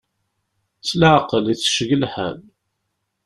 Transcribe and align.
S 0.87 0.91
leɛqel, 0.99 1.45
ittecceg 1.53 1.91
lḥal! 2.03 2.37